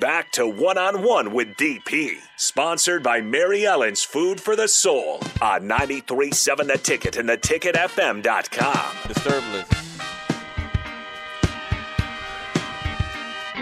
[0.00, 5.20] Back to one on one with DP, sponsored by Mary Ellen's Food for the Soul
[5.42, 8.96] on 937 The Ticket and theticketfm.com.
[9.08, 9.72] Disturb list.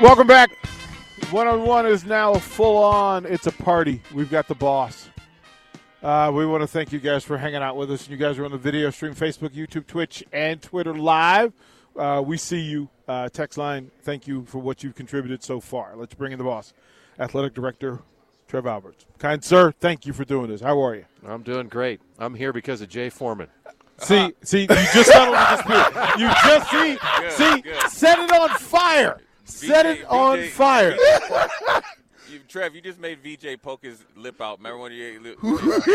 [0.00, 0.50] Welcome back.
[1.32, 3.26] One on one is now full on.
[3.26, 4.00] It's a party.
[4.14, 5.08] We've got the boss.
[6.04, 8.02] Uh, we want to thank you guys for hanging out with us.
[8.02, 11.52] And you guys are on the video stream, Facebook, YouTube, Twitch, and Twitter live.
[11.96, 12.90] Uh, we see you.
[13.08, 15.94] Uh, text line, thank you for what you've contributed so far.
[15.96, 16.74] Let's bring in the boss,
[17.18, 18.00] Athletic Director
[18.48, 19.06] Trev Alberts.
[19.18, 20.60] Kind sir, thank you for doing this.
[20.60, 21.06] How are you?
[21.26, 22.00] I'm doing great.
[22.18, 23.48] I'm here because of Jay Foreman.
[23.98, 26.20] See, see, you just settled the dispute.
[26.20, 27.90] You just see, Good, see, good.
[27.90, 29.20] set it on fire.
[29.44, 30.94] Set VJ it on fire.
[32.30, 34.58] You, Trev, you just made VJ poke his lip out.
[34.58, 35.36] Remember when you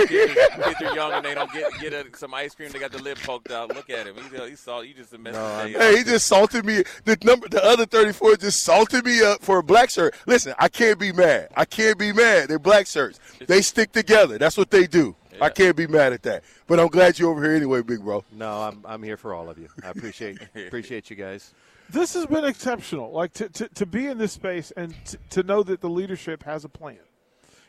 [0.08, 2.92] kids, kids are young and they don't get get a, some ice cream, they got
[2.92, 3.74] the lip poked out.
[3.76, 4.16] Look at him.
[4.16, 5.36] He, he saw you just a mess.
[5.36, 6.84] Hey, he just salted me.
[7.06, 10.16] The number, the other thirty-four just salted me up for a black shirt.
[10.26, 11.50] Listen, I can't be mad.
[11.56, 12.50] I can't be mad.
[12.50, 13.20] They're black shirts.
[13.46, 14.38] They stick together.
[14.38, 15.16] That's what they do.
[15.42, 16.44] I can't be mad at that.
[16.68, 18.24] But I'm glad you're over here anyway, big bro.
[18.32, 19.68] No, I'm I'm here for all of you.
[19.84, 21.54] I appreciate appreciate you guys.
[21.90, 23.12] This has been exceptional.
[23.12, 26.44] Like to, to, to be in this space and to, to know that the leadership
[26.44, 27.00] has a plan.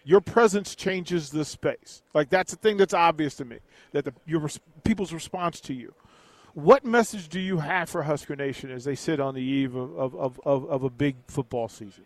[0.04, 2.02] Your presence changes the space.
[2.12, 3.58] Like that's the thing that's obvious to me.
[3.92, 4.48] That the your
[4.84, 5.94] people's response to you.
[6.52, 9.96] What message do you have for Husker Nation as they sit on the eve of,
[9.98, 12.04] of, of, of, of a big football season?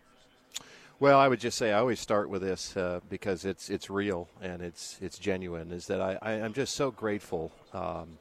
[0.99, 4.27] Well, I would just say I always start with this uh, because it's it's real
[4.41, 5.71] and it's it's genuine.
[5.71, 8.17] Is that I, I am just so grateful um,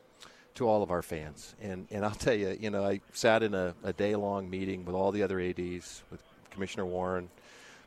[0.59, 3.55] to all of our fans, and and I'll tell you, you know, I sat in
[3.55, 7.31] a, a day long meeting with all the other ads with Commissioner Warren,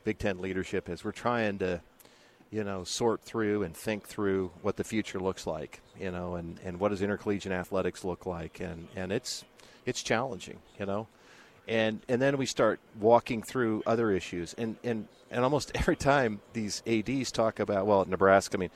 [0.03, 1.81] Big Ten leadership as we're trying to,
[2.49, 6.59] you know, sort through and think through what the future looks like, you know, and
[6.63, 9.43] and what does intercollegiate athletics look like, and and it's
[9.85, 11.07] it's challenging, you know?
[11.67, 14.53] And and then we start walking through other issues.
[14.57, 18.69] And and and almost every time these ads talk about well nebraska i mean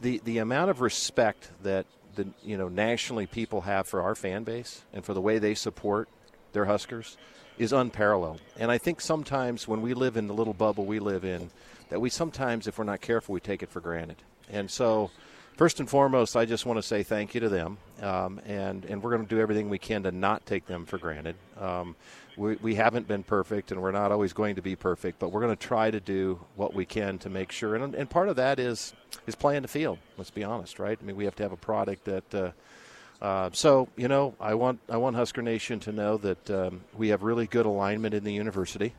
[0.00, 1.86] the the amount of respect that
[2.18, 5.54] the you know nationally people have for our fan base and for the way they
[5.54, 6.08] support
[6.52, 7.16] their huskers
[7.56, 8.40] is unparalleled.
[8.58, 11.50] And i think sometimes when we live in the little bubble we live in
[11.88, 14.16] that we sometimes if we're not careful we take it for granted.
[14.50, 15.10] And so
[15.56, 19.02] first and foremost, I just want to say thank you to them, um, and and
[19.02, 21.36] we're going to do everything we can to not take them for granted.
[21.58, 21.96] Um,
[22.36, 25.40] we, we haven't been perfect, and we're not always going to be perfect, but we're
[25.40, 27.74] going to try to do what we can to make sure.
[27.74, 28.94] And, and part of that is
[29.26, 29.98] is playing the field.
[30.16, 30.98] Let's be honest, right?
[31.00, 32.34] I mean, we have to have a product that.
[32.34, 32.50] Uh,
[33.20, 37.08] uh, so you know, I want I want Husker Nation to know that um, we
[37.08, 38.94] have really good alignment in the university.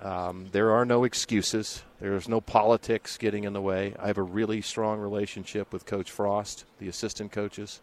[0.00, 1.82] Um, there are no excuses.
[2.00, 3.94] There's no politics getting in the way.
[3.98, 7.80] I have a really strong relationship with Coach Frost, the assistant coaches.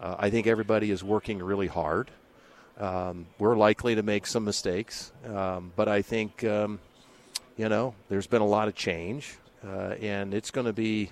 [0.00, 2.10] Uh, I think everybody is working really hard.
[2.78, 6.78] Um, we're likely to make some mistakes, um, but I think, um,
[7.56, 9.36] you know, there's been a lot of change,
[9.66, 11.10] uh, and it's going to be,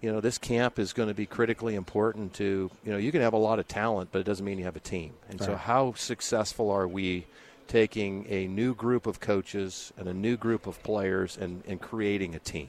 [0.00, 3.20] you know, this camp is going to be critically important to, you know, you can
[3.20, 5.12] have a lot of talent, but it doesn't mean you have a team.
[5.28, 7.26] And so, how successful are we?
[7.68, 12.34] Taking a new group of coaches and a new group of players and, and creating
[12.34, 12.68] a team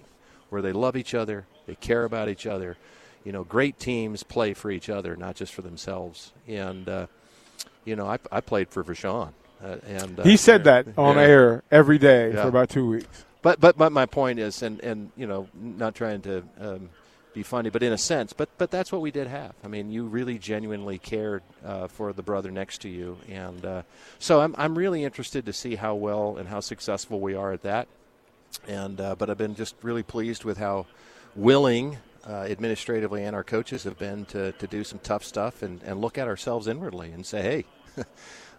[0.49, 2.77] where they love each other, they care about each other.
[3.23, 6.31] You know, great teams play for each other, not just for themselves.
[6.47, 7.07] And, uh,
[7.83, 9.33] you know, I, I played for Vashon.
[9.63, 11.21] Uh, and uh, He said that on yeah.
[11.23, 12.43] air every day Yeah.
[12.43, 13.25] for about two weeks.
[13.41, 16.89] but but but my point is, and and you know, not trying to um,
[17.37, 19.53] be funny, but in a sense, but but that's what we did have.
[19.63, 23.81] I mean, you really genuinely cared uh, for the brother next to you, and uh,
[24.17, 27.61] so I'm I'm really interested to see how well and how successful we are at
[27.61, 27.87] that.
[28.67, 30.87] And uh, but I've been just really pleased with how
[31.35, 31.97] willing.
[32.25, 36.01] Uh, administratively and our coaches have been to, to do some tough stuff and, and
[36.01, 37.65] look at ourselves inwardly and say, hey,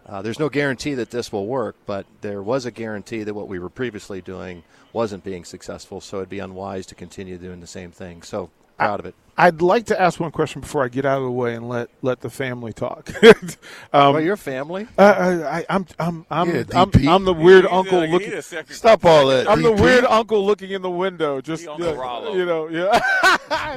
[0.09, 3.47] Uh, there's no guarantee that this will work, but there was a guarantee that what
[3.47, 7.67] we were previously doing wasn't being successful, so it'd be unwise to continue doing the
[7.67, 8.23] same thing.
[8.23, 8.49] So
[8.79, 9.15] proud of it.
[9.37, 11.89] I'd like to ask one question before I get out of the way and let,
[12.01, 13.09] let the family talk.
[13.23, 14.85] um, well, your family?
[14.97, 18.11] Uh, I, am I'm I'm, Yeah, I'm, I'm the weird You need uncle a- you
[18.11, 18.29] looking.
[18.31, 19.49] need a second- Stop all that.
[19.49, 21.39] I'm the weird uncle looking in the window.
[21.39, 22.35] Just He Uncle yeah, Rollo.
[22.35, 22.99] you know, yeah.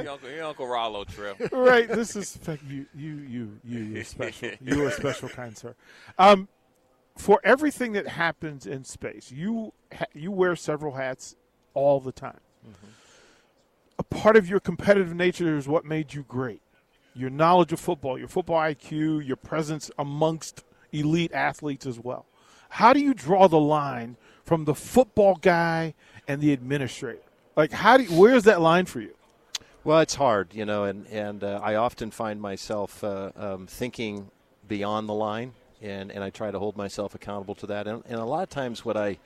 [0.01, 1.37] He Uncle, he Uncle Rollo trip.
[1.53, 1.87] right.
[1.87, 4.49] This is you, you, you, you, you're special.
[4.59, 5.75] You are special, kind sir.
[6.17, 6.49] Um,
[7.15, 9.71] for everything that happens in space, you
[10.13, 11.37] you wear several hats
[11.73, 12.39] all the time.
[14.03, 16.61] A part of your competitive nature is what made you great.
[17.15, 22.25] Your knowledge of football, your football IQ, your presence amongst elite athletes as well.
[22.67, 25.93] How do you draw the line from the football guy
[26.27, 27.21] and the administrator?
[27.55, 29.15] Like, how do you, where's that line for you?
[29.85, 34.31] Well, it's hard, you know, and and uh, I often find myself uh, um, thinking
[34.67, 37.87] beyond the line, and, and I try to hold myself accountable to that.
[37.87, 39.17] And, and a lot of times, what I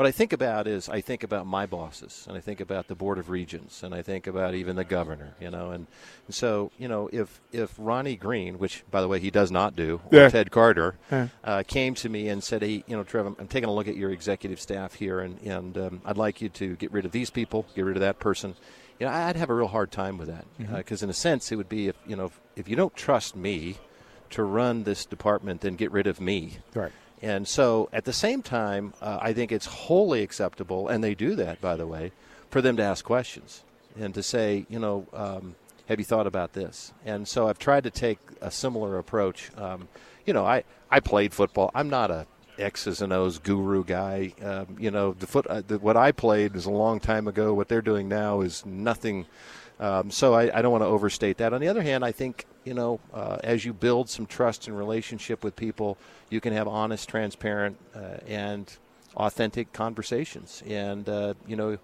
[0.00, 2.94] what I think about is I think about my bosses, and I think about the
[2.94, 5.86] board of regents, and I think about even the governor, you know, and,
[6.26, 9.76] and so you know if if Ronnie Green, which by the way he does not
[9.76, 10.30] do, or Yeah.
[10.30, 11.28] Ted Carter, Yeah.
[11.44, 13.96] uh, came to me and said, "Hey, you know, Trevor, I'm taking a look at
[13.96, 17.28] your executive staff here, and and um, I'd like you to get rid of these
[17.28, 18.54] people, get rid of that person."
[18.98, 21.56] You know, I'd have a real hard time with that because, in a sense, it
[21.56, 23.76] would be if you know if, if you don't trust me
[24.30, 26.56] to run this department, then get rid of me.
[26.74, 26.92] Right.
[27.22, 31.34] And so, at the same time, uh, I think it's wholly acceptable, and they do
[31.36, 32.12] that, by the way,
[32.48, 33.62] for them to ask questions
[33.98, 35.54] and to say, you know, um,
[35.88, 36.92] have you thought about this?
[37.04, 39.50] And so, I've tried to take a similar approach.
[39.56, 39.88] Um,
[40.24, 41.70] you know, I, I played football.
[41.74, 42.26] I'm not a
[42.58, 44.34] X's and O's guru guy.
[44.42, 47.54] Um, you know, the foot uh, the, what I played was a long time ago.
[47.54, 49.26] What they're doing now is nothing.
[49.80, 51.54] Um, so I, I don't want to overstate that.
[51.54, 54.76] On the other hand, I think you know, uh, as you build some trust and
[54.76, 55.96] relationship with people,
[56.28, 58.70] you can have honest, transparent, uh, and
[59.16, 60.62] authentic conversations.
[60.68, 61.78] And uh, you know,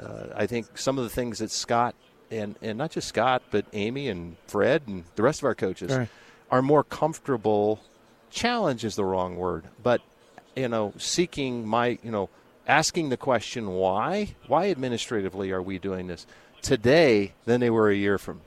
[0.00, 1.94] uh, I think some of the things that Scott
[2.30, 5.90] and and not just Scott, but Amy and Fred and the rest of our coaches
[5.96, 6.08] Right.
[6.50, 7.80] are more comfortable.
[8.30, 10.02] Challenge is the wrong word, but
[10.54, 12.28] you know, seeking my you know,
[12.66, 16.26] asking the question why why administratively are we doing this
[16.62, 18.40] today than they were a year from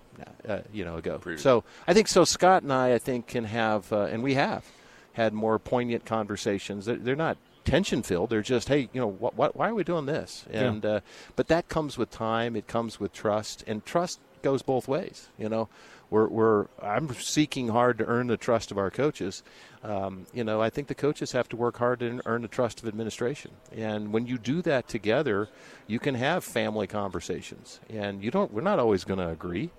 [0.48, 1.20] uh, you know ago.
[1.38, 2.24] So I think so.
[2.24, 4.66] Scott and I, I think, can have, uh, and we have
[5.14, 6.86] had more poignant conversations.
[6.86, 8.30] They're, they're not tension filled.
[8.30, 10.46] They're just, hey, you know, what, what, why are we doing this?
[10.52, 11.00] And uh,
[11.36, 12.56] but that comes with time.
[12.56, 15.30] It comes with trust, and trust goes both ways.
[15.38, 15.70] You know,
[16.12, 19.42] we're, we're I'm seeking hard to earn the trust of our coaches.
[19.82, 22.82] Um, you know, I think the coaches have to work hard to earn the trust
[22.82, 23.52] of administration.
[23.76, 25.48] And when you do that together,
[25.88, 27.80] you can have family conversations.
[27.90, 28.54] And you don't.
[28.54, 29.72] We're not always going to agree.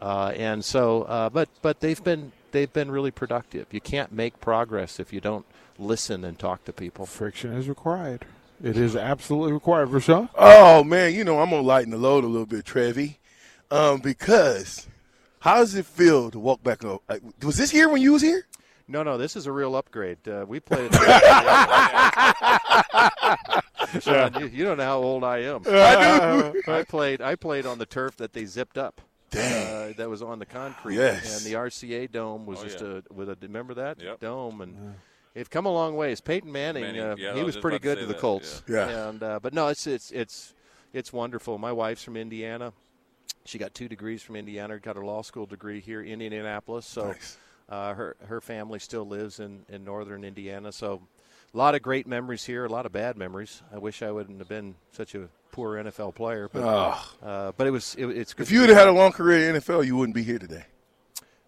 [0.00, 3.66] Uh, and so, uh, but but they've been they've been really productive.
[3.72, 5.44] You can't make progress if you don't
[5.78, 7.06] listen and talk to people.
[7.06, 8.24] Friction is required.
[8.62, 9.88] It is absolutely required.
[9.88, 10.28] Rashawn?
[10.36, 13.18] Oh man, you know I'm gonna lighten the load a little bit, Trevi,
[13.70, 14.86] um, because
[15.42, 17.02] how does it feel to walk back up?
[17.42, 18.46] Was this here when you was here?
[18.88, 20.18] No, no, this is a real upgrade.
[20.26, 20.92] Uh, we played.
[24.00, 25.62] Sean, you, you don't know how old I am.
[25.66, 26.62] I do.
[26.72, 27.20] I played.
[27.20, 29.00] I played on the turf that they zipped up.
[29.34, 30.96] Uh, that was on the concrete.
[30.96, 31.38] Yes.
[31.44, 33.00] And the RCA dome was Oh, just yeah.
[33.10, 33.36] a with a.
[33.40, 34.20] Remember that Yep.
[34.20, 34.94] dome and.
[35.34, 36.20] They've come a long ways.
[36.20, 38.20] Peyton Manning, Manning, uh, yeah, he was was pretty about to good to the that,
[38.20, 38.62] Colts.
[38.68, 38.88] yeah.
[38.90, 39.08] Yeah.
[39.08, 40.52] And uh, but no, it's it's it's
[40.92, 41.56] it's wonderful.
[41.56, 42.74] My wife's from Indiana.
[43.44, 44.78] She got two degrees from Indiana.
[44.78, 46.86] Got her law school degree here in Indianapolis.
[46.86, 47.36] So Nice.
[47.68, 50.70] uh, her her family still lives in, in northern Indiana.
[50.72, 51.02] So
[51.52, 52.64] a lot of great memories here.
[52.64, 53.62] A lot of bad memories.
[53.74, 56.48] I wish I wouldn't have been such a poor NFL player.
[56.52, 57.26] But Oh.
[57.26, 59.56] uh, but it was it, it's good If you have had a long career in
[59.60, 60.64] NFL, you wouldn't be here today.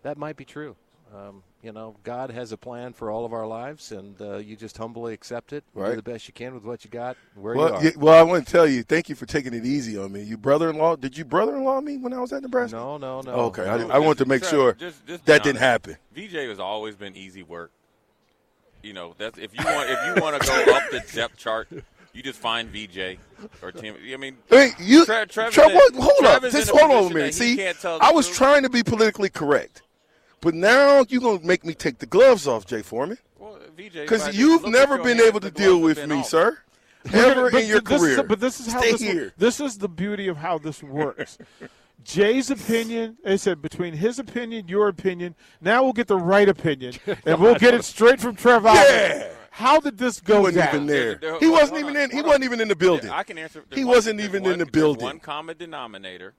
[0.02, 0.76] That might be true.
[1.14, 4.56] Um, you know, God has a plan for all of our lives, and uh, you
[4.56, 5.62] just humbly accept it.
[5.73, 5.90] Right.
[5.90, 7.85] Do the best you can with what you got, where you Well, are.
[7.85, 10.23] yeah, well, I want to tell you, thank you for taking it easy on me.
[10.23, 10.97] You brother-in-law?
[10.97, 12.76] Did you brother-in-law me when I was at Nebraska?
[12.76, 13.33] No, no, no.
[13.33, 15.97] Okay, I, No, I wanted to make just- sure just- just be that didn't happen.
[16.14, 17.71] VJ has always been easy work.
[18.83, 21.68] You know, that's if you want if you want to go up the depth chart,
[22.12, 23.18] you just find VJ
[23.62, 23.94] or Tim.
[24.12, 27.14] I mean, Hey, you, Tre- Trevor's Trev, in- what, hold up, just hold on a
[27.14, 27.35] minute.
[27.35, 28.37] See, can't tell the I was truth.
[28.37, 29.80] trying to be politically correct,
[30.44, 34.28] but now you're gonna make me take the gloves off, Jay Foreman, well, VJ, because
[34.28, 36.28] if you've never been able to deal with me, off.
[36.28, 36.58] sir.
[37.12, 38.22] ever But in your this is- career.
[38.22, 39.32] but this is how Stay this, here.
[39.36, 41.36] this is the beauty of how this works.
[42.04, 45.34] Jay's opinion, they said between his opinion, your opinion.
[45.62, 46.94] Now we'll get the right opinion,
[47.26, 49.30] and we'll get it straight from Trev Yeah.
[49.50, 50.74] How did this He go wasn't down?
[50.74, 51.14] even there.
[51.14, 52.10] There- He wasn't even hold in.
[52.10, 52.26] He on.
[52.26, 53.06] wasn't even in the building.
[53.10, 53.64] Yeah, I can answer.
[53.72, 55.04] He one- wasn't even one- in the building.
[55.04, 56.34] One common denominator,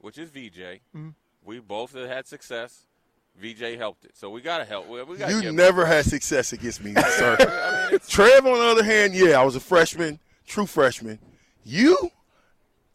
[0.00, 0.80] which is VJ.
[0.96, 1.10] Mm-hmm.
[1.44, 2.86] We both have had success.
[3.40, 4.88] VJ helped it, so we got to help.
[4.88, 7.36] We, we You give never had success against me, sir.
[7.40, 11.18] I mean, Trev, on the other hand, yeah, I was a freshman, true freshman.
[11.64, 12.10] You,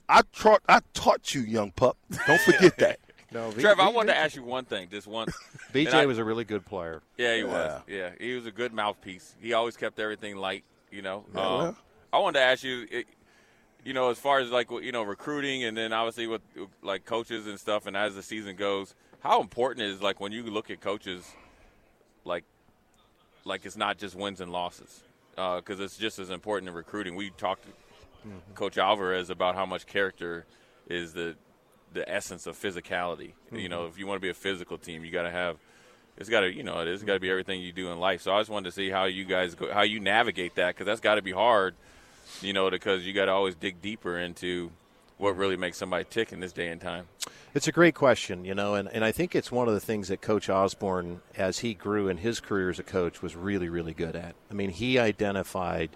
[0.08, 1.98] I taught, I taught you, young pup.
[2.28, 3.00] Don't forget that.
[3.32, 4.88] No, V- Trevor, I V- wanted to ask you one thing.
[4.90, 5.28] Just one.
[5.72, 7.04] VJ I- was a really good player.
[7.16, 7.82] Yeah, he was.
[7.88, 9.36] Yeah, he was a good mouthpiece.
[9.40, 10.64] He always kept everything light.
[10.92, 11.26] You know.
[11.36, 11.78] Yeah, Um, well.
[12.12, 13.06] I wanted to ask you, it,
[13.86, 16.42] you know, as far as like you know recruiting, and then obviously with
[16.82, 20.44] like coaches and stuff, and as the season goes, how important is like when you
[20.44, 21.30] look at coaches,
[22.26, 22.44] like,
[23.46, 25.04] like it's not just wins and losses,
[25.38, 27.16] uh, because it's just as important in recruiting.
[27.16, 27.70] We talked to
[28.28, 28.54] mm-hmm.
[28.56, 30.46] Coach Alvarez about how much character
[30.88, 31.36] is the
[31.92, 33.32] the essence of physicality.
[33.52, 33.90] You know, mm-hmm.
[33.90, 35.58] if you want to be a physical team, you got to have
[36.18, 38.22] it's got to you know it's got to be everything you do in life.
[38.22, 40.86] So I just wanted to see how you guys go, how you navigate that because
[40.86, 41.76] that's got to be hard.
[42.42, 44.72] You know, because you got to always dig deeper into
[45.20, 47.08] what really makes somebody tick in this day and time.
[47.54, 50.08] It's a great question, you know, and, and I think it's one of the things
[50.08, 53.94] that Coach Osborne, as he grew in his career as a coach, was really, really
[53.94, 54.34] good at.
[54.50, 55.90] I mean, he identified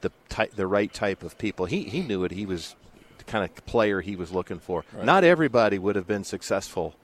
[0.00, 1.66] the ty- the right type of people.
[1.66, 2.32] He he knew it.
[2.32, 2.74] He was
[3.18, 4.84] the kind of player he was looking for.
[5.04, 6.94] Not everybody would have been successful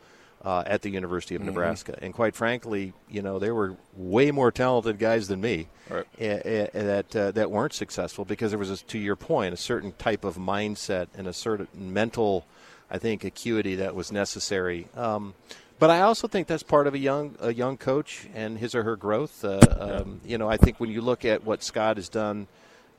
[0.44, 4.50] uh, at the University of Nebraska, and quite frankly, you know, there were way more
[4.52, 6.06] talented guys than me Right.
[6.20, 9.56] a- a- that uh, that weren't successful because there was, a, to your point, a
[9.56, 12.46] certain type of mindset and a certain mental,
[12.90, 14.86] I think, acuity that was necessary.
[14.96, 15.34] Um,
[15.80, 18.82] but I also think that's part of a young a young coach and his or
[18.84, 19.44] her growth.
[19.44, 22.46] Uh, um, you know, I think when you look at what Scott has done,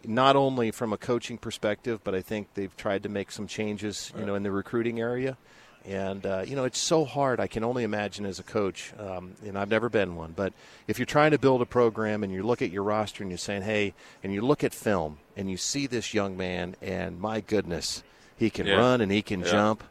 [0.05, 4.13] not only from a coaching perspective, but I think they've tried to make some changes,
[4.17, 5.38] you know, in the recruiting area.
[5.86, 7.39] And uh, you know, it's so hard.
[7.39, 10.33] I can only imagine as a coach, um, and I've never been one.
[10.36, 10.53] But
[10.88, 13.38] if you're trying to build a program and you look at your roster and you're
[13.38, 13.93] saying, "Hey,"
[14.24, 18.03] and you look at film and you see this young man, and my goodness,
[18.38, 18.75] he can Yeah.
[18.75, 19.51] run and he can Yeah.
[19.51, 19.83] jump,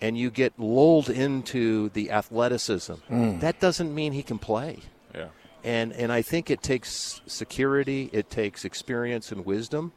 [0.00, 2.94] and you get lulled into the athleticism.
[2.94, 3.38] Hmm.
[3.40, 4.78] That doesn't mean he can play
[5.14, 5.28] Yeah.
[5.64, 9.92] and and I think it takes security, it takes experience and wisdom.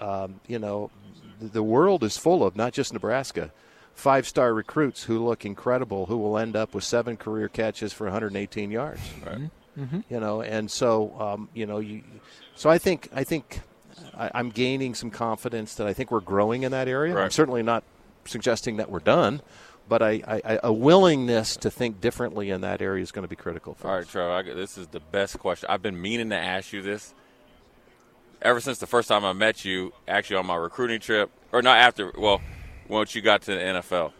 [0.00, 0.90] Um, you know,
[1.40, 3.50] the world is full of not just Nebraska,
[4.00, 8.04] five star recruits who look incredible, who will end up with seven career catches for
[8.04, 9.00] 118 yards.
[9.24, 9.50] Right.
[10.10, 12.02] You know, and so um, you know you.
[12.54, 13.60] So I think I think
[14.14, 17.16] I, I'm gaining some confidence that I think we're growing in that area.
[17.16, 17.82] I'm certainly not
[18.26, 19.40] suggesting that we're done.
[19.88, 23.28] But I, I, I, a willingness to think differently in that area is going to
[23.28, 24.04] be critical for All us.
[24.04, 24.50] right, Trevor.
[24.50, 25.68] I, this is the best question.
[25.68, 27.12] I've been meaning to ask you this
[28.42, 31.78] ever since the first time I met you, actually on my recruiting trip, or not
[31.78, 32.12] after.
[32.16, 32.40] Well,
[32.90, 34.12] once you got to the NFL.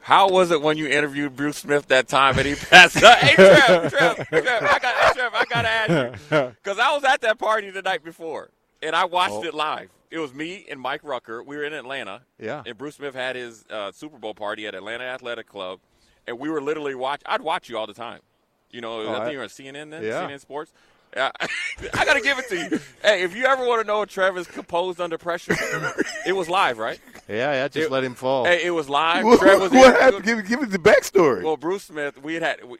[0.00, 2.98] How was it when you interviewed Bruce Smith that time and he passed?
[2.98, 6.92] hey, Trev, Trev, Trev, I got, hey, Trev, I got to ask you because I
[6.94, 8.50] was at that party the night before
[8.82, 9.44] and I watched Oh.
[9.44, 9.90] it live.
[10.10, 11.42] It was me and Mike Rucker.
[11.42, 12.22] We were in Atlanta.
[12.38, 12.62] Yeah.
[12.66, 15.78] And Bruce Smith had his uh, Super Bowl party at Atlanta Athletic Club,
[16.26, 17.22] and we were literally watch.
[17.24, 18.20] I'd watch you all the time.
[18.70, 20.26] You know, I I- think you were on CNN then, Yeah.
[20.28, 20.72] CNN Sports.
[21.14, 21.30] Yeah,
[21.94, 22.80] I got to give it to you.
[23.02, 25.54] Hey, if you ever want to know if Trevor's composed under pressure,
[26.26, 26.98] it was live, right?
[27.28, 28.46] Yeah, yeah, just It- let him fall.
[28.46, 29.24] Hey, it was live.
[29.24, 30.24] what Trev was what in- happened?
[30.24, 31.42] Give, give me the backstory.
[31.42, 32.78] well, Bruce Smith, we had had we,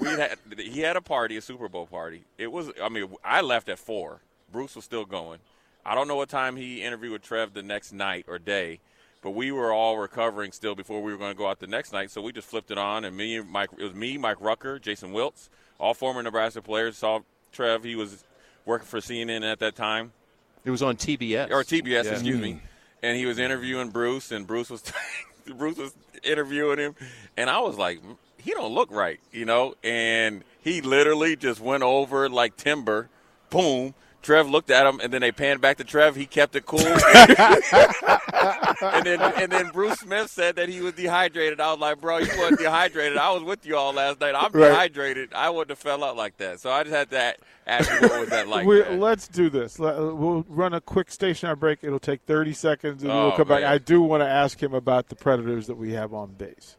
[0.00, 2.24] we had had he had a party, a Super Bowl party.
[2.36, 4.20] It was, I mean, I left at four.
[4.52, 5.38] Bruce was still going.
[5.84, 8.80] I don't know what time he interviewed with Trev the next night or day,
[9.22, 11.92] but we were all recovering still before we were going to go out the next
[11.92, 12.10] night.
[12.10, 14.78] So we just flipped it on, and me and Mike, it was me, Mike Rucker,
[14.78, 15.48] Jason Wiltz,
[15.80, 16.98] all former Nebraska players.
[16.98, 17.20] Saw
[17.52, 17.84] Trev.
[17.84, 18.24] He was
[18.64, 20.12] working for CNN at that time
[20.64, 22.10] it was on TBS or TBS, Yeah.
[22.12, 22.52] excuse me.
[22.52, 22.66] Mm-hmm.
[23.02, 24.82] And he was interviewing Bruce, and Bruce was
[25.56, 25.92] Bruce was
[26.22, 26.94] interviewing him,
[27.36, 28.00] and I was like,
[28.38, 29.74] he don't look right, you know.
[29.82, 33.08] And he literally just went over like timber,
[33.50, 33.94] boom.
[34.22, 36.14] Trev looked at him, and then they panned back to Trev.
[36.16, 36.80] He kept it cool.
[38.82, 41.60] and then and then Bruce Smith said that he was dehydrated.
[41.60, 43.18] I was like, bro, you wasn't dehydrated.
[43.18, 44.34] I was with you all last night.
[44.36, 44.68] I'm Right.
[44.68, 45.32] dehydrated.
[45.34, 46.60] I wouldn't have fell out like that.
[46.60, 47.34] So I just had to
[47.66, 48.66] ask you what was that like.
[48.66, 49.78] we, let's do this.
[49.78, 51.80] Let- uh, We'll run a quick stationary break.
[51.82, 53.64] It'll take 30 seconds, and Oh, we'll come back.
[53.64, 56.76] I do want to ask him about the Predators that we have on base.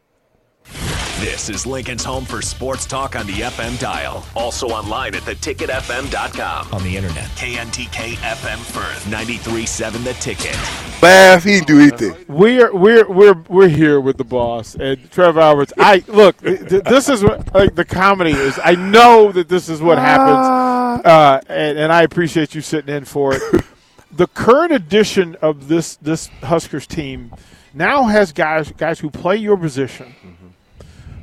[1.20, 4.26] This is Lincoln's home for sports talk on the FM dial.
[4.34, 6.72] Also online at theticketfm.com.
[6.74, 7.24] On the internet.
[7.36, 10.56] KNTK FM Firth, 93.7 The Ticket.
[11.02, 11.44] Laugh.
[11.44, 12.24] He didn't do anything.
[12.28, 15.72] We're we're we're we're here with the boss and Trev Alberts.
[15.78, 16.38] I look.
[16.38, 18.58] th- th- This is what like the comedy is.
[18.62, 23.04] I know that this is what happens, uh, and and I appreciate you sitting in
[23.04, 23.64] for it.
[24.12, 27.32] the current edition of this this Huskers team
[27.72, 30.14] now has guys guys who play your position.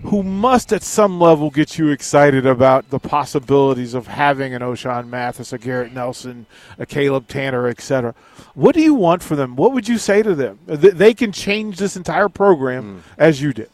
[0.06, 5.08] Who must at some level get you excited about the possibilities of having an Ochaun
[5.08, 6.48] Mathis, a Garrett Nelson,
[6.80, 8.16] a Caleb Tannor, etc.
[8.56, 9.56] What do you want for them?
[9.56, 10.60] What would you say to them?
[10.66, 13.02] They can change this entire program mm.
[13.18, 13.70] as you did.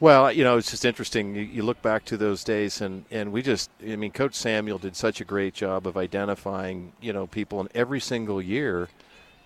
[0.00, 1.34] Well, you know, it's just interesting.
[1.34, 4.78] You, you, look back to those days, and, and we just, I mean, Coach Samuel
[4.78, 8.88] did such a great job of identifying, you know, people in every single year.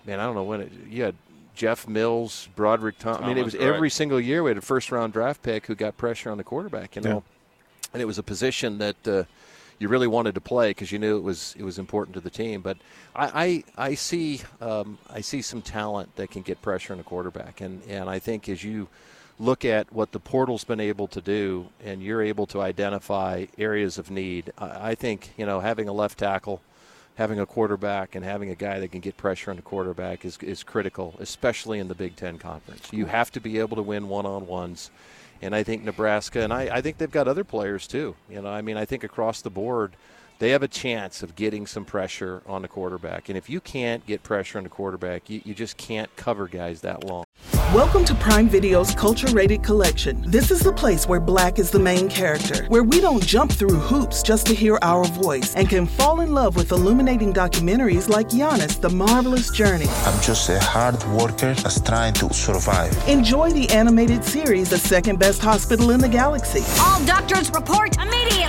[0.05, 1.15] Man, I don't know when it, you had
[1.59, 3.21] Jeff Mills, Broderick Thomas.
[3.21, 5.75] I mean, it was every single year we had a first round draft pick who
[5.75, 7.15] got pressure on the quarterback, you know.
[7.15, 7.91] Yeah.
[7.91, 9.23] And it was a position that uh,
[9.77, 12.29] you really wanted to play because you knew it was it was important to the
[12.29, 12.61] team.
[12.61, 12.77] But
[13.13, 17.03] I I, I see um, I see some talent that can get pressure on a
[17.03, 18.87] quarterback, and and I think as you
[19.37, 23.97] look at what the portal's been able to do, and you're able to identify areas
[23.97, 24.53] of need.
[24.57, 26.61] I, I think you know having a left tackle,
[27.19, 30.37] having a quarterback, and having a guy that can get pressure on the quarterback is
[30.41, 32.87] is critical, especially in the Big Ten Conference.
[32.93, 34.89] You have to be able to win one on ones.
[35.41, 38.15] And I think Nebraska, and I, I think they've got other players too.
[38.29, 39.93] You know, I mean, I think across the board,
[40.39, 43.27] they have a chance of getting some pressure on the quarterback.
[43.27, 46.79] And if you can't get pressure on the quarterback, you, you just can't cover guys
[46.81, 47.25] that long.
[47.73, 50.23] Welcome to Prime Video's Culture Rated Collection.
[50.25, 53.75] This is the place where black is the main character, where we don't jump through
[53.75, 58.29] hoops just to hear our voice and can fall in love with illuminating documentaries like
[58.29, 59.87] Giannis, The Marvelous Journey.
[60.05, 62.95] I'm just a hard worker that's trying to survive.
[63.09, 66.63] Enjoy the animated series, The Second Best Hospital in the Galaxy.
[66.81, 68.48] All doctors report immediately.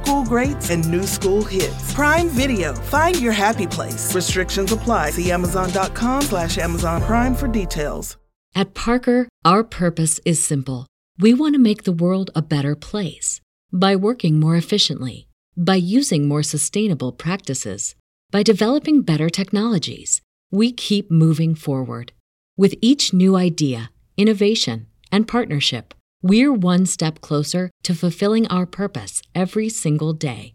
[0.00, 1.94] school greats and new school hits.
[1.94, 2.74] Prime Video.
[2.74, 4.14] Find your happy place.
[4.14, 5.10] Restrictions apply.
[5.10, 8.16] See Amazon.com slash Amazon Prime for details.
[8.54, 10.86] At Parker, our purpose is simple.
[11.18, 13.40] We want to make the world a better place
[13.72, 17.94] by working more efficiently, by using more sustainable practices,
[18.30, 20.20] by developing better technologies.
[20.50, 22.12] We keep moving forward.
[22.56, 29.22] With each new idea, innovation, and partnership, we're one step closer to fulfilling our purpose
[29.34, 30.54] every single day.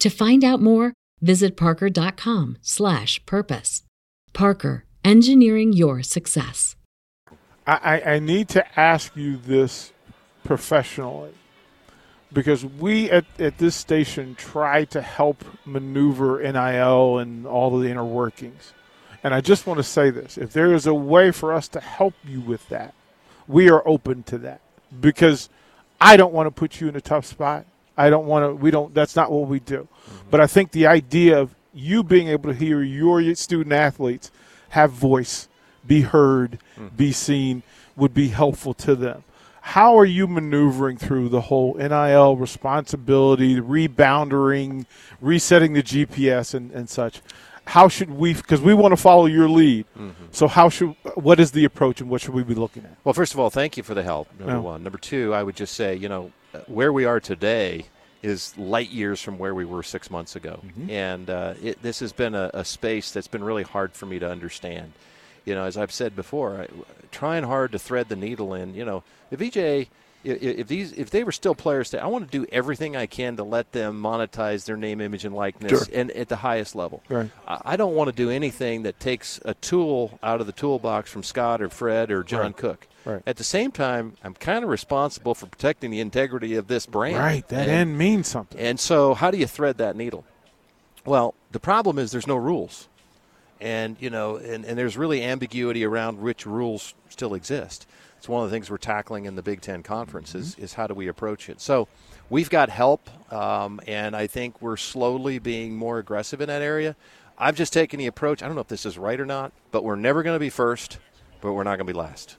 [0.00, 3.82] To find out more, visit parker.com/purpose.
[4.32, 6.76] Parker, engineering your success.
[7.66, 9.92] I, I need to ask you this
[10.44, 11.32] professionally
[12.32, 17.90] because we at, at this station try to help maneuver NIL and all of the
[17.90, 18.72] inner workings.
[19.22, 21.80] And I just want to say this if there is a way for us to
[21.80, 22.94] help you with that,
[23.46, 24.60] we are open to that
[25.00, 25.48] because
[26.00, 27.66] I don't want to put you in a tough spot.
[27.96, 29.86] I don't want to, we don't, that's not what we do.
[30.06, 30.30] Mm-hmm.
[30.30, 34.30] But I think the idea of you being able to hear your student athletes
[34.70, 35.48] have voice
[35.86, 36.96] be heard, mm-hmm.
[36.96, 37.62] be seen,
[37.96, 39.24] would be helpful to them.
[39.60, 44.86] How are you maneuvering through the whole NIL responsibility, rebounding,
[45.20, 47.20] resetting the GPS, and, and such?
[47.70, 48.34] How should we?
[48.34, 49.86] Because we want to follow your lead.
[49.96, 50.24] Mm-hmm.
[50.32, 50.96] So how should?
[51.14, 52.96] What is the approach, and what should we be looking at?
[53.04, 54.28] Well, first of all, thank you for the help.
[54.38, 54.58] Number yeah.
[54.58, 54.82] one.
[54.82, 56.32] Number two, I would just say, you know,
[56.66, 57.86] where we are today
[58.22, 60.90] is light years from where we were six months ago, mm-hmm.
[60.90, 64.18] and uh, it, this has been a, a space that's been really hard for me
[64.18, 64.92] to understand
[65.44, 66.68] you know, as I've said before, I,
[67.10, 68.74] trying hard to thread the needle in.
[68.74, 69.88] You know, if EJ,
[70.24, 73.36] if these, if they were still players today, I want to do everything I can
[73.36, 75.82] to let them monetize their name, image, and likeness, sure.
[75.92, 77.02] and at the highest level.
[77.08, 77.30] Right.
[77.46, 81.22] I don't want to do anything that takes a tool out of the toolbox from
[81.22, 82.56] Scott or Fred or John right.
[82.56, 82.86] Cook.
[83.04, 83.22] Right.
[83.26, 87.16] At the same time, I'm kind of responsible for protecting the integrity of this brand.
[87.16, 87.48] Right.
[87.48, 88.60] That and, end means something.
[88.60, 90.24] And so, how do you thread that needle?
[91.06, 92.88] Well, the problem is there's no rules
[93.60, 97.86] and you know, and, and there's really ambiguity around which rules still exist.
[98.20, 100.64] It's one of the things we're tackling in the Big Ten Conference is, mm-hmm.
[100.64, 101.58] is how do we approach it.
[101.58, 101.88] So
[102.28, 106.96] we've got help, um, and I think we're slowly being more aggressive in that area.
[107.38, 108.42] I've just taken the approach.
[108.42, 110.50] I don't know if this is right or not, but we're never going to be
[110.50, 110.98] first,
[111.40, 112.36] but we're not going to be last.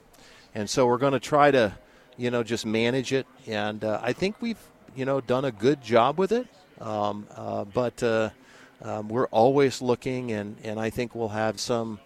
[0.53, 1.73] And so we're going to try to,
[2.15, 3.25] you know, just manage it.
[3.47, 4.59] And uh, I think we've,
[4.95, 6.45] you know, done a good job with it.
[6.79, 8.29] Um, uh, but uh,
[8.83, 11.99] um, we're always looking, and, and I think we'll have some,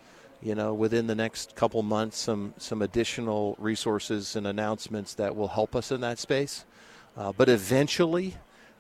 [0.46, 5.48] you know, within the next couple months, some some additional resources and announcements that will
[5.48, 6.66] help us in that space.
[7.18, 8.36] Uh, but eventually,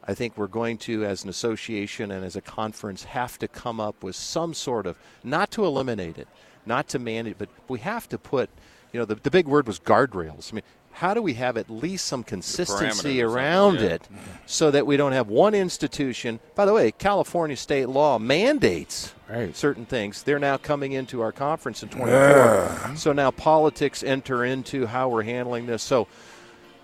[0.07, 3.79] I think we're going to, as an association and as a conference, have to come
[3.79, 6.27] up with some sort of, not to eliminate it,
[6.67, 8.49] not to mandate, but we have to put,
[8.93, 10.51] you know, the, the big word was guardrails.
[10.51, 10.63] I mean,
[10.95, 13.87] how do we have at least some consistency around yeah.
[13.87, 14.09] it
[14.45, 16.39] so that we don't have one institution?
[16.55, 19.53] By the way, California state law mandates Right.
[19.55, 20.23] certain things.
[20.23, 22.95] They're now coming into our conference in 24.
[22.95, 25.83] So now politics enter into how we're handling this.
[25.83, 26.07] So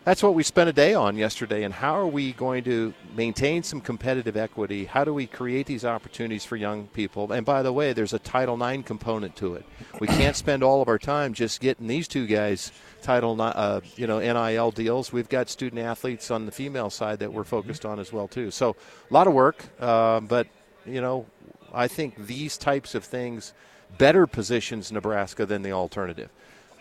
[0.04, 1.64] that's what we spent a day on yesterday.
[1.64, 4.86] And how are we going to maintain some competitive equity?
[4.86, 7.32] How do we create these opportunities for young people?
[7.32, 9.66] And by the way, there's a Title IX component to it.
[10.00, 14.08] We can't spend all of our time just getting these two guys Title uh, you
[14.08, 15.12] know NIL deals.
[15.12, 18.52] We've got student athletes on the female side that we're focused on as well too.
[18.52, 18.76] So
[19.10, 20.48] a lot of work, uh, but
[20.86, 21.26] you know
[21.74, 23.54] I think these types of things
[23.98, 26.30] better positions Nebraska than the alternative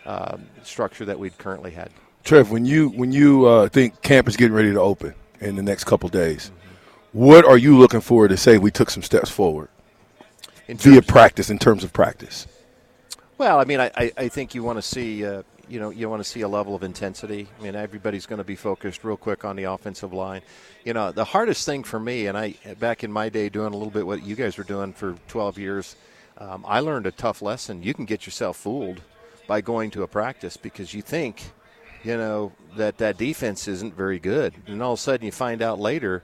[0.05, 1.91] um, structure that we'd currently had.
[2.25, 5.63] Trev, when you when you uh, think camp is getting ready to open in the
[5.63, 6.51] next couple days,
[7.13, 9.69] what are you looking for to say we took some steps forward
[10.69, 12.47] In via practice in terms of practice?
[13.39, 16.11] Well, I mean, I, I, I think you want to see, uh, you know, you
[16.11, 17.49] want to see a level of intensity.
[17.59, 20.43] I mean, everybody's going to be focused real quick on the offensive line.
[20.85, 23.77] You know, the hardest thing for me, and I back in my day doing a
[23.77, 25.97] little bit what you guys were doing for 12 years,
[26.37, 27.83] um, I learned a tough lesson.
[27.83, 29.01] You can get yourself fooled
[29.47, 31.51] by going to a practice because you think,
[32.05, 35.63] you know, that that defense isn't very good, and all of a sudden you find
[35.63, 36.23] out later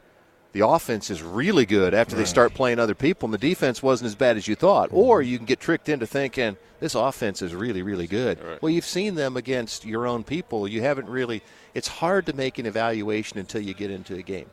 [0.56, 4.06] the offense is really good after they start playing other people, and the defense wasn't
[4.06, 4.88] as bad as you thought.
[4.88, 4.96] Mm-hmm.
[4.96, 8.38] Or you can get tricked into thinking this offense is really, really good.
[8.62, 10.66] Well, you've seen them against your own people.
[10.66, 11.42] You haven't really.
[11.74, 14.48] It's hard to make an evaluation until you get into a game.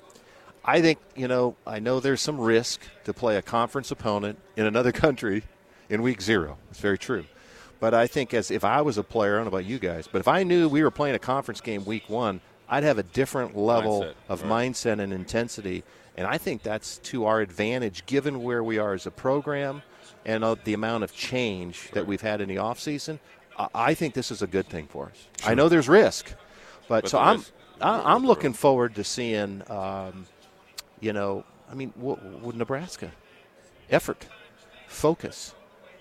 [0.65, 1.55] I think you know.
[1.65, 5.43] I know there's some risk to play a conference opponent in another country
[5.89, 6.57] in week zero.
[6.69, 7.23] It's very true.
[7.83, 10.07] But I think as if I was a player, I don't know about you guys,
[10.09, 13.03] but if I knew we were playing a conference game week one, I'd have a
[13.03, 14.71] different level Mindset, of right.
[14.71, 15.83] mindset and intensity.
[16.15, 19.81] And I think that's to our advantage given where we are as a program
[20.25, 23.19] and uh, the amount of change that we've had in the offseason.
[23.59, 25.27] I I think this is a good thing for us.
[25.45, 26.33] I know there's risk,
[26.87, 27.43] but, But so I'm
[27.81, 30.25] I, I'm looking forward to seeing, um,
[31.01, 33.11] you know, I mean, what, what Nebraska
[33.89, 34.25] effort,
[34.87, 35.53] focus,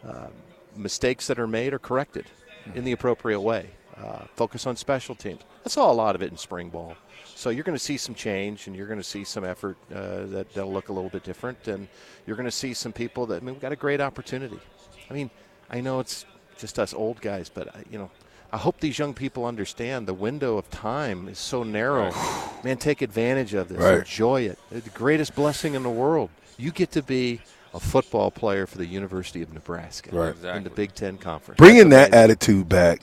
[0.05, 0.31] um,
[0.77, 2.27] mistakes that are made are corrected
[2.75, 3.71] in the appropriate way.
[3.97, 5.43] Uh, focus on special teams.
[5.65, 6.97] I saw a lot of it in spring ball.
[7.35, 10.27] So you're going to see some change, and you're going to see some effort uh,
[10.27, 11.89] that that'll look a little bit different, and
[12.27, 14.59] you're going to see some people that I mean, we've got a great opportunity.
[15.11, 15.31] I mean,
[15.71, 16.25] I know it's
[16.59, 18.11] just us old guys, but I, you know,
[18.53, 22.13] I hope these young people understand the window of time is so narrow.
[22.63, 23.79] Man, take advantage of this.
[23.79, 23.99] Right.
[23.99, 24.59] Enjoy it.
[24.71, 26.31] It's the greatest blessing in the world.
[26.59, 27.41] You get to be
[27.75, 30.57] a football player for the University of Nebraska Right.
[30.57, 31.59] in the Big Ten Conference.
[31.59, 33.01] Bringing that attitude back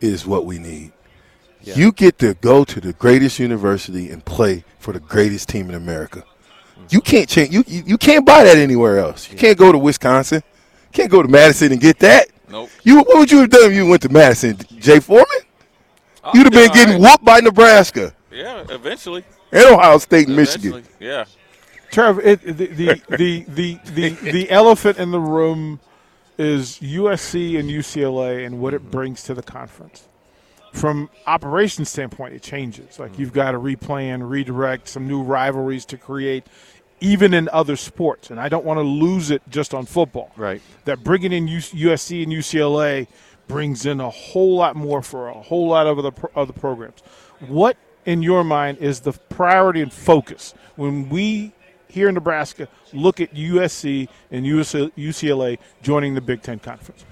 [0.00, 0.92] is what we need.
[1.62, 1.74] Yeah.
[1.76, 5.74] You get to go to the greatest university and play for the greatest team in
[5.76, 6.24] America.
[6.90, 7.52] You can't change.
[7.54, 9.30] You, you you can't buy that anywhere else.
[9.30, 10.42] You can't go to Wisconsin.
[10.92, 12.26] Can't go to Madison and get that.
[12.50, 12.68] Nope.
[12.82, 14.58] You what would you have done if you went to Madison?
[14.78, 15.26] Jay Foreman?
[16.24, 17.10] Oh, You'd have been getting all right.
[17.12, 19.24] whooped by Nebraska Yeah, eventually.
[19.52, 20.82] and Ohio State and Michigan.
[21.00, 21.24] Yeah.
[21.92, 25.78] Trev, it, the, the, the, the, the, the elephant in the room
[26.38, 28.90] is USC and UCLA and what it mm-hmm.
[28.90, 30.08] brings to the conference.
[30.72, 32.98] From operation standpoint, it changes.
[32.98, 36.46] Like you've got to replan, redirect some new rivalries to create,
[37.00, 38.30] even in other sports.
[38.30, 40.32] And I don't want to lose it just on football.
[40.34, 40.62] Right.
[40.86, 43.06] That bringing in USC and UCLA
[43.48, 47.00] brings in a whole lot more for a whole lot of other other programs.
[47.40, 47.76] What
[48.06, 51.52] in your mind is the priority and focus when we
[51.92, 57.04] here in Nebraska look at USC and UCLA joining the Big Ten Conference?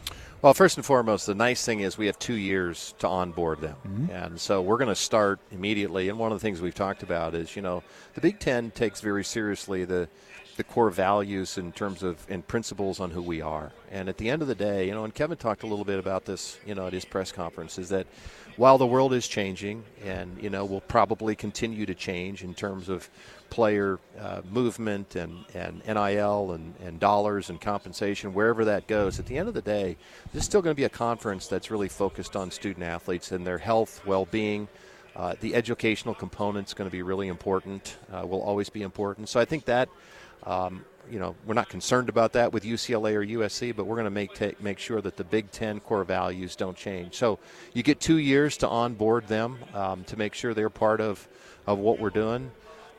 [0.42, 3.76] Well, first and foremost, the nice thing is we have two years to onboard them.
[3.86, 4.10] Mm-hmm.
[4.10, 6.08] And so we're going to start immediately.
[6.08, 7.82] And one of the things we've talked about is, you know,
[8.14, 10.08] the Big Ten takes very seriously the,
[10.56, 13.70] the core values in terms of and principles on who we are.
[13.90, 15.98] And at the end of the day, you know, and Kevin talked a little bit
[15.98, 18.06] about this, you know, at his press conference, is that
[18.56, 22.88] while the world is changing and, you know, will probably continue to change in terms
[22.88, 23.08] of
[23.50, 29.26] player uh, movement and, and NIL and, and dollars and compensation, wherever that goes, at
[29.26, 29.96] the end of the day,
[30.32, 33.46] this is still going to be a conference that's really focused on student athletes and
[33.46, 34.68] their health, well being.
[35.16, 39.28] Uh, the educational component is going to be really important, uh, will always be important.
[39.28, 39.88] So I think that,
[40.44, 44.04] um, you know, we're not concerned about that with UCLA or USC, but we're going
[44.04, 47.14] to make take, make sure that the Big Ten core values don't change.
[47.14, 47.38] So
[47.72, 51.28] you get two years to onboard them um, to make sure they're part of,
[51.66, 52.50] of what we're doing.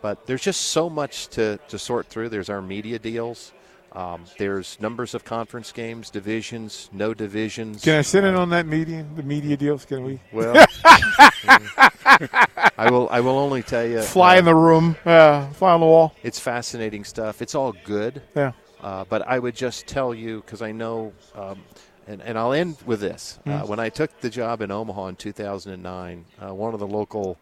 [0.01, 2.29] But there's just so much to, to sort through.
[2.29, 3.51] There's our media deals.
[3.93, 7.83] Um, there's numbers of conference games, divisions, no divisions.
[7.83, 9.83] Can I sit in on that media, the media deals?
[9.85, 10.19] Can we?
[10.31, 10.65] Well,
[12.05, 13.07] I will.
[13.09, 14.01] I will only tell you.
[14.01, 16.13] Fly in the room, yeah, fly on the wall.
[16.23, 17.41] It's fascinating stuff.
[17.41, 18.21] It's all good.
[18.35, 18.51] Yeah.
[18.81, 21.61] Uh, but I would just tell you because I know, um,
[22.07, 23.37] and, and I'll end with this.
[23.45, 23.67] Uh, Mm.
[23.67, 27.37] when I took the job in Omaha in 2009, uh, one of the local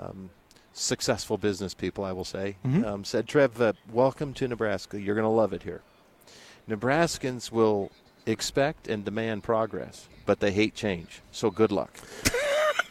[0.00, 0.30] um,
[0.72, 2.86] successful business people, I will say, Mhm.
[2.86, 4.98] um, said, Trev, uh, welcome to Nebraska.
[4.98, 5.82] You're going to love it here.
[6.66, 7.90] Nebraskans will
[8.24, 11.20] expect and demand progress, but they hate change.
[11.32, 11.98] So good luck.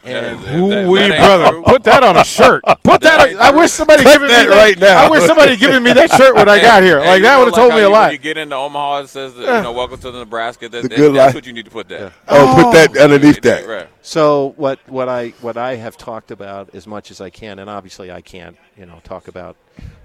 [0.04, 2.64] And Ooh, wee, brother, put that on a shirt.
[2.82, 3.20] Put that.
[3.34, 5.06] On, I wish somebody giving that me that right now.
[5.06, 6.98] I wish somebody giving me that shirt when I got here.
[6.98, 8.06] Like that would have like told me a lot.
[8.06, 10.68] When you get into Omaha, it says, that, you know, welcome to the Nebraska.
[10.68, 11.34] That, The that- good that's life.
[11.36, 12.12] what you need to put there.
[12.26, 13.64] Oh, put that underneath that.
[13.66, 13.88] Right.
[14.02, 17.70] So what what I what I have talked about as much as I can, and
[17.70, 19.56] obviously I can't you know talk about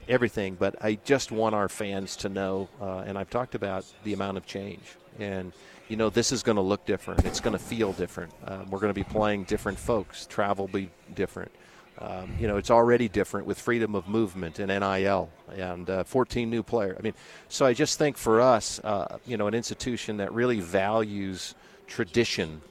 [0.07, 4.13] everything, but I just want our fans to know, uh, and I've talked about the
[4.13, 4.83] amount of change,
[5.19, 5.51] and
[5.87, 8.33] you know this is going to look different, it's going to feel different.
[8.45, 11.51] Um, we're going to be playing different folks, travel be different.
[11.99, 16.49] Um, you know, it's already different with freedom of movement and NIL and uh, 14
[16.49, 16.95] new players.
[16.99, 17.15] I mean,
[17.49, 21.55] so I just think for us, uh, you know, an institution that really values
[21.87, 22.61] tradition,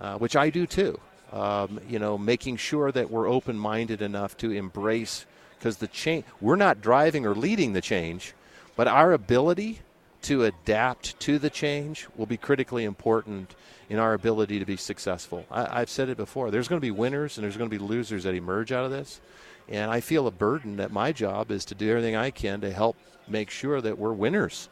[0.00, 1.00] uh, which I do too.
[1.32, 5.26] Um, you know, making sure that we're open-minded enough to embrace
[5.58, 8.32] because the change we're not driving or leading the change,
[8.76, 9.80] but our ability
[10.22, 13.54] to adapt to the change will be critically important
[13.88, 15.44] in our ability to be successful.
[15.50, 16.50] I, I've said it before.
[16.50, 18.90] There's going to be winners and there's going to be losers that emerge out of
[18.90, 19.20] this,
[19.68, 22.72] and I feel a burden that my job is to do everything I can to
[22.72, 22.96] help
[23.28, 24.68] make sure that we're winners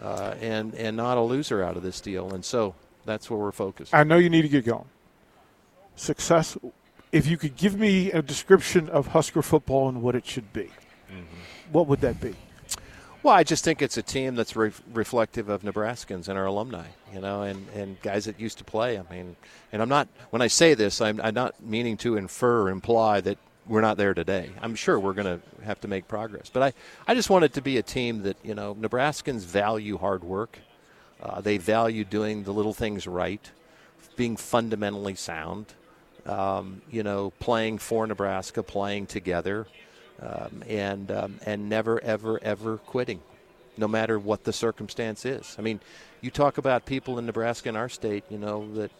[0.00, 2.32] uh, and and not a loser out of this deal.
[2.32, 3.94] And so that's where we're focused.
[3.94, 4.86] I know you need to get going.
[5.96, 6.56] Success.
[7.10, 10.70] If you could give me a description of Husker football and what it should be,
[11.70, 12.34] what would that be?
[13.22, 16.86] Well, I just think it's a team that's re- reflective of Nebraskans and our alumni,
[17.14, 18.98] you know, and, and guys that used to play.
[18.98, 19.36] I mean,
[19.70, 23.20] and I'm not, when I say this, I'm, I'm not meaning to infer or imply
[23.20, 24.50] that we're not there today.
[24.60, 26.50] I'm sure we're going to have to make progress.
[26.52, 26.72] But I,
[27.06, 30.58] I just want it to be a team that, you know, Nebraskans value hard work.
[31.22, 33.52] Uh, they value doing the little things right,
[34.16, 35.66] being fundamentally sound,
[36.26, 39.68] um, you know, playing for Nebraska, playing together
[40.22, 43.20] um, and um, and never ever ever quitting,
[43.76, 45.56] no matter what the circumstance is.
[45.58, 45.80] I mean,
[46.20, 48.90] you talk about people in Nebraska in our state, you know that,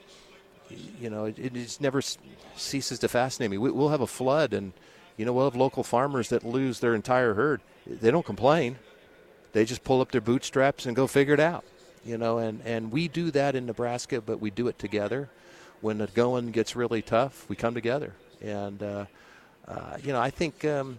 [1.01, 2.03] you know, it, it just never
[2.57, 3.59] ceases to fascinate me.
[3.59, 4.73] We, we'll have a flood, and
[5.17, 7.61] you know we'll have local farmers that lose their entire herd.
[7.87, 8.79] They don't complain;
[9.53, 11.65] they just pull up their bootstraps and go figure it out.
[12.05, 15.31] You know, and and we do that in Nebraska, but we do it together.
[15.81, 19.05] When the going gets really tough, we come together, and uh,
[19.69, 20.65] uh, you know, I think.
[20.65, 20.99] Um,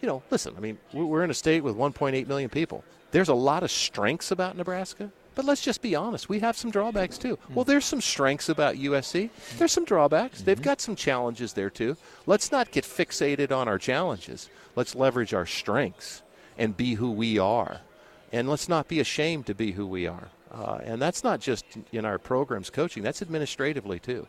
[0.00, 2.84] you know, listen, I mean, we- we're in a state with 1.8 million people.
[3.10, 6.28] There's a lot of strengths about Nebraska, but let's just be honest.
[6.28, 7.38] We have some drawbacks too.
[7.54, 9.30] Well, there's some strengths about USC.
[9.56, 10.42] There's some drawbacks.
[10.42, 11.96] They've got some challenges there too.
[12.26, 14.50] Let's not get fixated on our challenges.
[14.76, 16.22] Let's leverage our strengths
[16.58, 17.80] and be who we are.
[18.30, 20.28] And let's not be ashamed to be who we are.
[20.52, 24.26] Uh, and that's not just in our programs coaching, that's administratively too.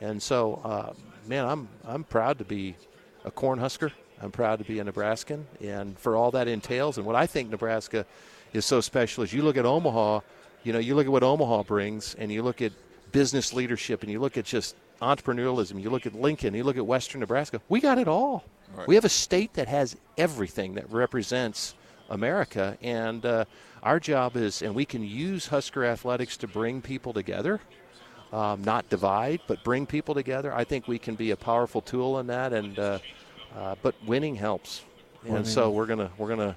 [0.00, 0.92] And so, uh,
[1.26, 2.76] man, I'm I'm proud to be
[3.24, 3.92] a Cornhusker.
[4.22, 7.50] I'm proud to be a Nebraskan, and for all that entails, and what I think
[7.50, 8.04] Nebraska
[8.52, 10.20] is so special is you look at Omaha.
[10.62, 12.72] You know, you look at what Omaha brings, and you look at
[13.12, 15.80] business leadership, and you look at just entrepreneurialism.
[15.80, 16.52] You look at Lincoln.
[16.54, 17.62] You look at Western Nebraska.
[17.70, 18.44] We got it all.
[18.74, 18.86] Right.
[18.86, 21.74] We have a state that has everything that represents
[22.10, 23.46] America, and uh,
[23.82, 27.60] our job is, and we can use Husker athletics to bring people together
[28.32, 30.54] um, not divide, but bring people together.
[30.54, 32.98] I think we can be a powerful tool in that, and uh,
[33.56, 34.84] uh, but winning helps.
[35.26, 36.56] And so we're gonna we're gonna.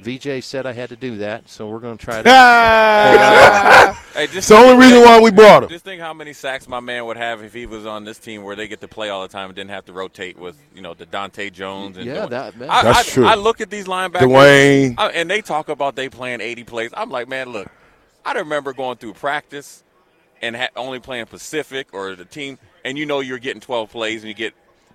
[0.00, 2.28] VJ said I had to do that, so we're gonna try to.
[4.14, 5.68] Hey, just It's the only reason why we brought him.
[5.70, 8.42] Just think how many sacks my man would have if he was on this team
[8.42, 10.82] where they get to play all the time and didn't have to rotate with you
[10.82, 12.68] know the Donta Jones and Yeah, that- man.
[12.68, 13.24] I, That's I, true.
[13.26, 14.94] I look at these linebackers, Dwayne.
[14.98, 16.90] I- and they talk about they playing 80 plays.
[16.94, 17.68] I'm like, man, look,
[18.24, 19.82] I remember going through practice
[20.42, 24.22] and ha- only playing Pacific or the team, and you know you're getting 12 plays
[24.22, 24.52] and you get.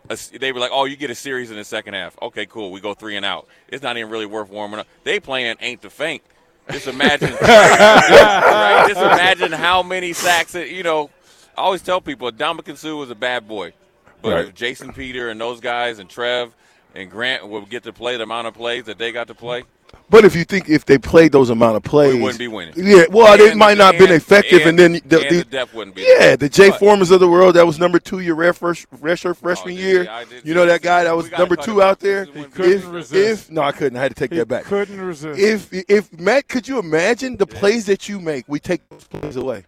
[0.09, 2.17] A, they were like, "Oh, you get a series in the second half.
[2.21, 2.71] Okay, cool.
[2.71, 3.47] We go three and out.
[3.67, 4.87] It's not even really worth warming up.
[5.03, 6.23] They playing ain't the faint.
[6.71, 8.85] Just imagine, right?
[8.87, 10.51] Just imagine how many sacks.
[10.51, 11.09] That, you know,
[11.57, 13.73] I always tell people, Dominican Sue was a bad boy,
[14.21, 14.53] but Right.
[14.55, 16.53] Jason Peter and those guys and Trev
[16.93, 19.63] and Grant would get to play the amount of plays that they got to play,
[20.09, 22.73] But if you think if they played those amount of plays, we wouldn't be winning.
[22.77, 25.73] Yeah, well, it might not have been effective, and, then the, and the, the depth
[25.73, 28.35] wouldn't be Yeah, the Jay But- Formans of the world that was number two your
[28.35, 30.03] red first redshirt oh, freshman did- year.
[30.03, 30.81] yeah, you know that that.
[30.81, 32.25] guy that was number two out there.
[32.25, 33.43] This is when- couldn't If, resist.
[33.49, 33.97] if no, I couldn't.
[33.97, 34.63] I had to take He that back.
[34.63, 35.39] couldn't resist.
[35.39, 38.45] If if Matt, could you imagine the plays that you make?
[38.47, 39.65] We take those plays away.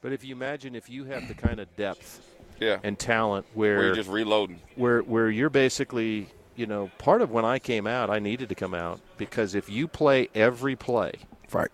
[0.00, 2.20] But if you imagine if you have the kind of depth
[2.60, 2.78] Yeah.
[2.84, 4.60] and talent where, Where you're just reloading.
[4.76, 6.28] where where you're basically
[6.60, 9.70] you know part of when I came out I needed to come out because if
[9.70, 11.12] you play every play
[11.52, 11.70] right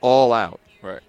[0.00, 1.00] all out Right.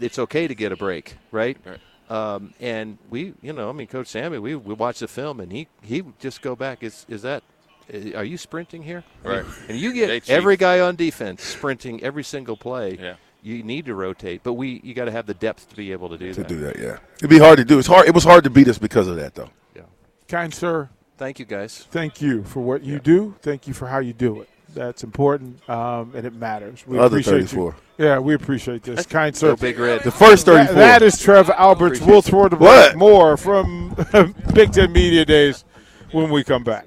[0.00, 1.78] it's okay to get a break right Right.
[2.10, 5.52] um, and we you know I mean Coach Sammy we we watch the film and
[5.52, 7.44] he he just go back is is that
[7.92, 9.44] uh, are you sprinting here Right.
[9.68, 13.14] and you get every guy on defense sprinting every single play Yeah.
[13.44, 16.08] you need to rotate but we you got to have the depth to be able
[16.08, 16.76] to do to that do that.
[16.80, 17.78] Yeah, it'd be hard to do.
[17.78, 18.08] It's hard.
[18.08, 19.50] It was hard to beat us because of that, though.
[19.76, 19.82] Yeah.
[20.26, 23.34] Kind sir, thank you guys thank you for what you do.
[23.42, 24.48] Thank you for how you do it.
[24.74, 26.84] That's important, um, and it matters.
[26.86, 27.76] We Other appreciate 34.
[27.98, 28.04] you.
[28.06, 29.06] Yeah, we appreciate this.
[29.06, 29.54] Kind sir.
[29.54, 30.02] Big Red.
[30.02, 30.74] The first That- 34.
[30.74, 32.00] that is Trev Alberts.
[32.00, 33.94] We'll throw the more from
[34.52, 35.64] Big Ten Media Days
[36.10, 36.86] when we come back.